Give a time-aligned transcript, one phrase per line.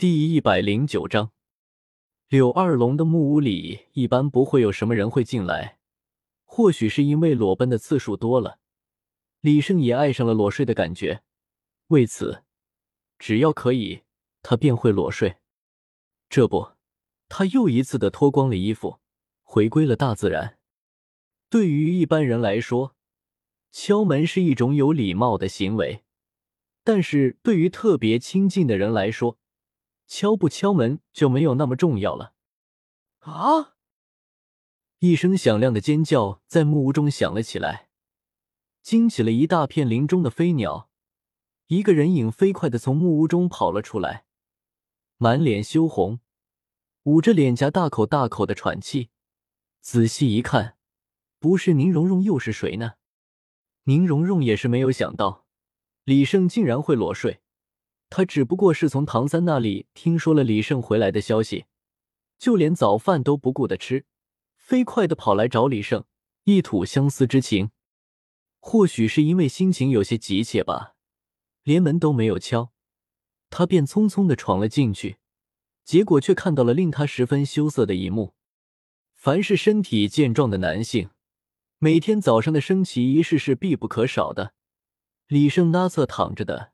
[0.00, 1.32] 第一百零九章，
[2.28, 5.80] 柳二龙的木屋里一般不会有什么人会进来。
[6.44, 8.60] 或许是因为裸奔的次数多了，
[9.40, 11.24] 李胜也爱上了裸睡的感觉。
[11.88, 12.44] 为此，
[13.18, 14.02] 只要可以，
[14.40, 15.38] 他便会裸睡。
[16.30, 16.74] 这不，
[17.28, 19.00] 他又一次的脱光了衣服，
[19.42, 20.60] 回归了大自然。
[21.50, 22.94] 对于一般人来说，
[23.72, 26.04] 敲门是一种有礼貌的行为，
[26.84, 29.36] 但是对于特别亲近的人来说，
[30.08, 32.34] 敲不敲门就没有那么重要了。
[33.20, 33.76] 啊！
[34.98, 37.90] 一声响亮的尖叫在木屋中响了起来，
[38.82, 40.90] 惊起了一大片林中的飞鸟。
[41.68, 44.24] 一个人影飞快的从木屋中跑了出来，
[45.18, 46.20] 满脸羞红，
[47.02, 49.10] 捂着脸颊，大口大口的喘气。
[49.80, 50.78] 仔细一看，
[51.38, 52.94] 不是宁荣荣又是谁呢？
[53.84, 55.46] 宁荣荣也是没有想到，
[56.04, 57.42] 李胜竟然会裸睡。
[58.10, 61.66] 他只不过是从唐三那里听说了李胜回来的消息，
[62.38, 64.06] 就连早饭都不顾的吃，
[64.56, 66.04] 飞快的跑来找李胜，
[66.44, 67.70] 一吐相思之情。
[68.60, 70.94] 或许是因为心情有些急切吧，
[71.62, 72.72] 连门都没有敲，
[73.50, 75.18] 他便匆匆的闯了进去，
[75.84, 78.34] 结果却看到了令他十分羞涩的一幕。
[79.14, 81.10] 凡是身体健壮的男性，
[81.78, 84.54] 每天早上的升旗仪式是必不可少的。
[85.26, 86.72] 李胜拉侧躺着的。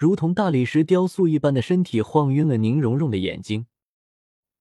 [0.00, 3.66] 如同大理石雕塑一般的身体晃晕了宁荣荣的眼睛，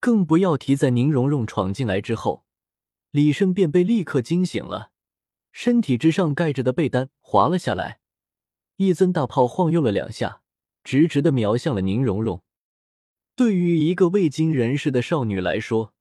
[0.02, 2.44] 更不要提在宁荣荣闯进来之后，
[3.12, 4.92] 李胜便被立刻惊醒了，
[5.54, 8.02] 身体之上盖着的被单滑了下来，
[8.76, 10.42] 一尊大炮晃悠了两下，
[10.84, 12.44] 直直的瞄向了宁荣荣。
[13.34, 15.94] 对于一个未经人事的少女来说，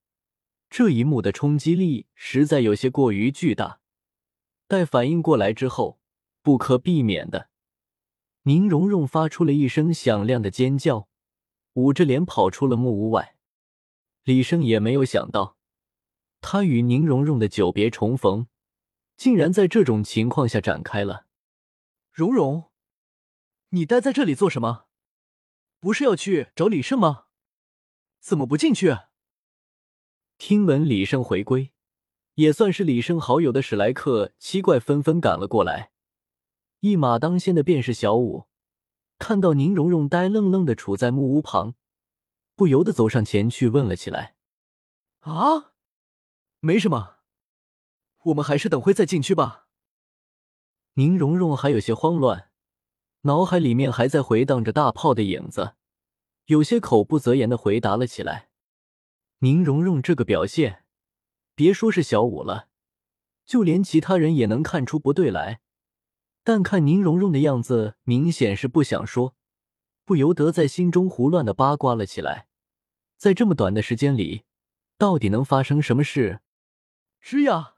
[0.69, 3.79] 这一幕的冲击力实在有些过于巨大。
[4.67, 6.01] 待反应过来之后，
[6.43, 7.48] 不可避免的。
[8.49, 11.07] 宁荣荣发出了一声响亮的尖叫，
[11.75, 13.37] 捂着脸跑出了木屋外。
[14.25, 15.59] 李胜也没有想到，
[16.41, 18.47] 他与宁荣荣的久别重逢，
[19.19, 21.27] 竟然在这种情况下展开了。
[22.11, 22.71] 荣荣，
[23.69, 24.87] 你待在这里做什么？
[25.79, 27.25] 不是要去找李胜吗？
[28.19, 28.97] 怎么不进去？
[30.39, 31.73] 听闻李胜回归，
[32.37, 35.93] 也算是李胜好友的史莱克七怪纷纷赶了过来。
[36.81, 38.47] 一马当先的便是小五，
[39.19, 41.75] 看到宁荣荣呆愣愣的杵在木屋旁，
[42.55, 44.37] 不由得走上前去问了起来
[45.21, 45.73] ：“啊，
[46.61, 47.17] 没什么，
[48.27, 49.67] 我们还是等会再进去吧。”
[50.95, 52.51] 宁荣荣还有些慌乱，
[53.23, 55.75] 脑海里面还在回荡着大炮的影子，
[56.47, 58.51] 有些口不择言的回答了起来。
[59.39, 60.85] 宁荣荣这个表现，
[61.57, 62.69] 别说是小五了，
[63.45, 65.61] 就连其他人也能看出不对来。
[66.49, 69.37] 但看宁荣荣的样子，明显是不想说，
[70.07, 72.49] 不由得在心中胡乱的八卦了起来。
[73.19, 74.45] 在这么短的时间里，
[74.97, 76.41] 到底能发生什么事？
[77.21, 77.75] 是呀，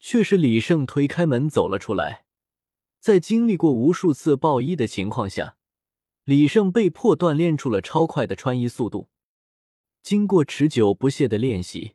[0.00, 2.24] 却是李胜推开门走了出来。
[2.98, 5.56] 在经历过无数次爆衣的情况下，
[6.24, 9.08] 李胜被迫锻炼出了超快的穿衣速度。
[10.02, 11.94] 经过持久不懈的练习，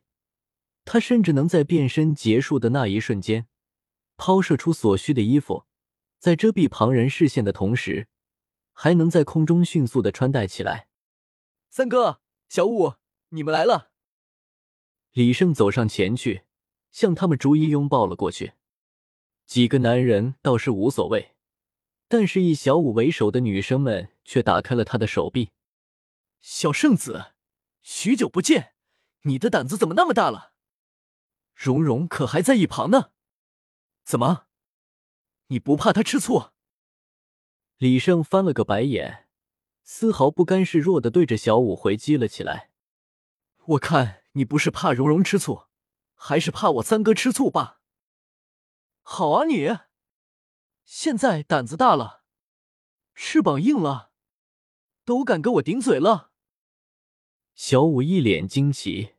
[0.86, 3.48] 他甚至能在变身结束的那一瞬间。
[4.24, 5.66] 抛射出所需的衣服，
[6.20, 8.06] 在遮蔽旁人视线的同时，
[8.72, 10.86] 还能在空中迅速的穿戴起来。
[11.70, 12.94] 三哥、小五，
[13.30, 13.90] 你们来了！
[15.10, 16.44] 李胜走上前去，
[16.92, 18.52] 向他们逐一拥抱了过去。
[19.44, 21.34] 几个男人倒是无所谓，
[22.06, 25.50] 但是以小五为首的女生们却打开了他的手臂。
[26.40, 27.32] 小圣子，
[27.82, 28.74] 许久不见，
[29.22, 30.52] 你的胆子怎么那么大了？
[31.56, 33.10] 蓉蓉可还在一旁呢。
[34.04, 34.46] 怎么？
[35.46, 36.50] 你不怕他吃醋？
[37.76, 39.28] 李胜翻了个白眼，
[39.82, 42.70] 丝毫不甘示弱的对着小五回击了起来。
[43.66, 45.66] 我看你不是怕蓉蓉吃醋，
[46.14, 47.80] 还是怕我三哥吃醋吧？
[49.02, 49.68] 好啊，你
[50.84, 52.24] 现在胆子大了，
[53.14, 54.12] 翅膀硬了，
[55.04, 56.32] 都敢跟我顶嘴了。
[57.54, 59.14] 小五一脸惊奇，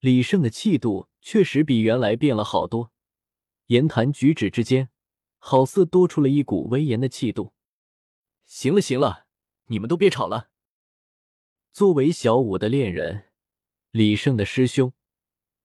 [0.00, 2.92] 李胜的气度确实比原来变了好多。
[3.68, 4.90] 言谈举止之间，
[5.38, 7.52] 好似多出了一股威严的气度。
[8.46, 9.26] 行了行了，
[9.66, 10.50] 你们都别吵了。
[11.72, 13.30] 作为小五的恋人，
[13.90, 14.94] 李胜的师兄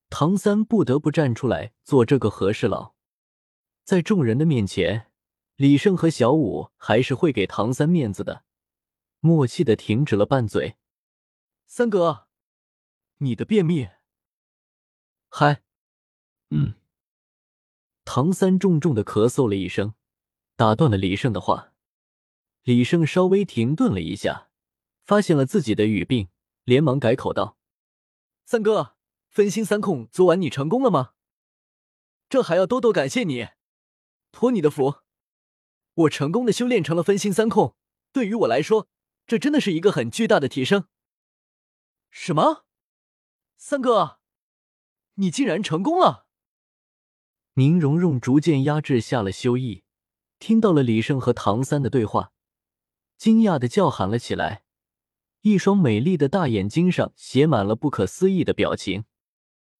[0.09, 2.93] 唐三不得不站出来做这个和事佬。
[3.85, 5.09] 在众人的面前，
[5.55, 8.43] 李胜和小五还是会给唐三面子的，
[9.21, 10.75] 默契的停止了拌嘴。
[11.65, 12.27] 三哥，
[13.19, 13.87] 你的便秘？
[15.29, 15.63] 嗨，
[16.49, 16.75] 嗯。
[18.05, 19.95] 唐三重重的咳嗽了一声，
[20.55, 21.73] 打断了李胜的话。
[22.63, 24.49] 李胜稍微停顿了一下，
[25.03, 26.29] 发现了自己的语病，
[26.63, 27.57] 连忙改口道
[28.45, 28.95] ：“三哥，
[29.29, 31.13] 分心三控，昨晚你成功了吗？
[32.29, 33.49] 这还要多多感谢你，
[34.31, 34.95] 托你的福，
[35.93, 37.75] 我成功的修炼成了分心三控。
[38.11, 38.87] 对于我来说，
[39.27, 40.87] 这真的是一个很巨大的提升。”
[42.09, 42.65] 什么？
[43.57, 44.19] 三哥，
[45.15, 46.22] 你竟然成功了！
[47.55, 49.83] 宁荣荣逐渐压制下了羞意，
[50.39, 52.31] 听到了李胜和唐三的对话，
[53.15, 54.63] 惊讶的叫喊了起来，
[55.41, 59.05] 一双美丽的大眼睛上写满了不可思议的表情。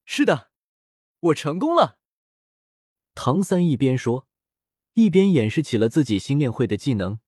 [0.05, 0.51] 是的，
[1.19, 1.97] 我成功了！
[3.15, 4.27] 唐三一边说，
[4.93, 7.19] 一边演示起了自己新练会的技能。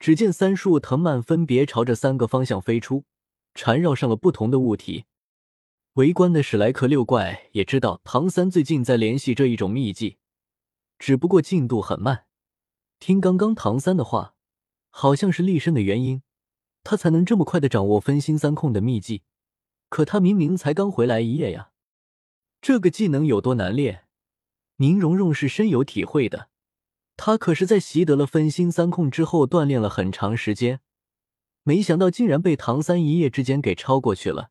[0.00, 3.04] 只见三束藤蔓分别朝着三个方向飞出。
[3.52, 5.04] 缠绕上了不同的物体，
[6.00, 10.16] 围观的史莱克六怪也知道唐三最近在联系这一种秘技，
[10.98, 12.24] 只不过进度很慢。
[12.98, 14.34] 听刚刚唐三的话，
[14.88, 16.22] 好像是厉声的原因，
[16.82, 19.24] 他才能这么快的掌握分心三控的秘技。
[19.90, 21.72] 可他明明才刚回来一夜呀，
[22.62, 24.04] 这个技能有多难练，
[24.76, 26.48] 宁荣荣是深有体会的。
[27.18, 30.80] 他可是在习得了分心三控之后，锻炼了很长时间。
[31.62, 34.48] 没想到竟然被唐三一夜之间给超过去了，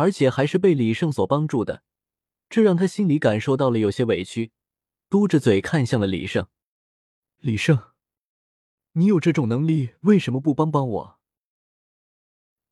[0.00, 1.82] 而且还是被李胜所帮助的，
[2.48, 4.50] 这让他心里感受到了有些委屈，
[5.10, 6.46] 嘟着嘴看向了李胜。
[7.40, 7.78] 李胜，
[8.92, 11.18] 你有这种能力，为什么不帮帮我？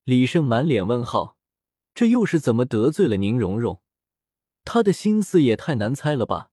[0.04, 1.36] 李胜满脸问号，
[1.94, 3.82] 这又是怎么得罪了宁荣荣？
[4.64, 6.50] 他的心思也太难猜了吧！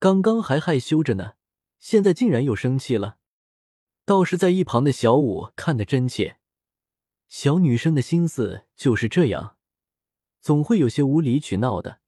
[0.00, 1.34] 刚刚还害羞着呢，
[1.78, 3.18] 现在竟然又生气了。
[4.04, 6.38] 倒是在一旁的小五看得真切，
[7.28, 9.56] 小女生的心思就是这样，
[10.44, 12.00] 总会有些无理取闹的。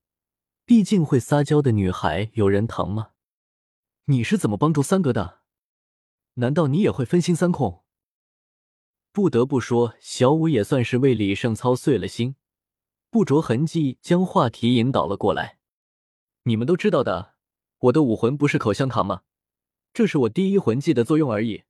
[0.66, 3.12] 毕竟会撒娇的女孩有人疼吗？
[4.04, 5.40] 你是怎么帮助三哥的？
[6.34, 7.82] 难道你也会分心三控？
[9.10, 12.36] 不得不说，小五也算是为李胜操碎了心，
[13.08, 15.58] 不着痕迹将话题引导了过来。
[16.42, 17.36] 你们都知道的，
[17.78, 19.22] 我的武魂不是口香糖吗？
[19.94, 21.62] 这是我第一魂技的作用而已。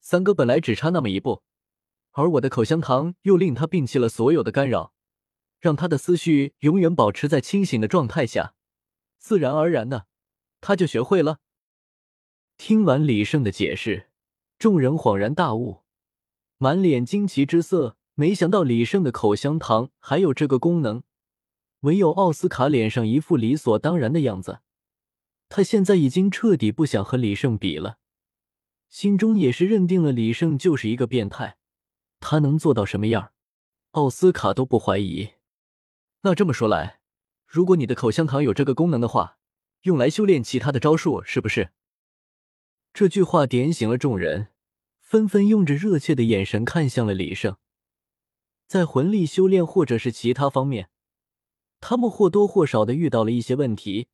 [0.00, 1.44] 三哥本来只差那么一步，
[2.10, 4.92] 而我的口香糖又令他摒弃了所有的干扰，
[5.60, 8.54] 让他的思绪永远保持在清醒的状态下，
[9.18, 10.06] 自然而然的，
[10.60, 11.38] 他就学会了。
[12.56, 14.10] 听完李胜的解释，
[14.58, 15.82] 众人恍然大悟，
[16.58, 17.96] 满脸惊奇之色。
[18.14, 21.02] 没想到李胜的口香糖还有这个功能，
[21.80, 24.60] 唯有奥斯卡脸上一副理所当然的样子。
[25.48, 27.96] 他现在已经彻底不想和李胜比了。
[28.90, 31.56] 心中也是认定了李胜就是一个变态，
[32.18, 33.32] 他能做到什么样，
[33.92, 35.30] 奥斯卡都不怀疑。
[36.22, 37.00] 那这么说来，
[37.46, 39.38] 如果你的口香糖有这个功能的话，
[39.82, 41.70] 用来修炼其他的招数，是不是？
[42.92, 44.48] 这句话点醒了众人，
[45.00, 47.56] 纷纷用着热切的眼神看向了李胜。
[48.66, 50.90] 在魂力修炼或者是其他方面，
[51.80, 54.08] 他们或多或少的遇到了一些问题，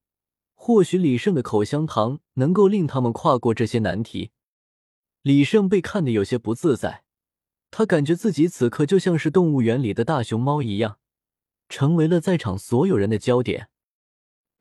[0.55, 4.31] 或许李胜的口香糖能够令他们跨过这些难题。
[5.23, 7.02] 李胜被看得有些不自在，
[7.70, 10.99] 他感觉自己此刻就像是动物园里的大熊猫一样，
[11.68, 13.70] 成为了在场所有人的焦点。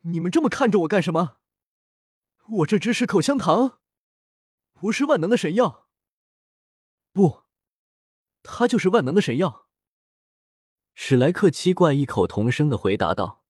[0.02, 1.38] 你们这么看着我干什么？
[2.48, 3.80] 我这只是口香糖，
[4.74, 5.88] 不是万能的神药。
[7.12, 7.44] 不，
[8.44, 9.68] 它就是万能的神药。
[10.94, 13.45] 史莱克七怪异口同声的回答道。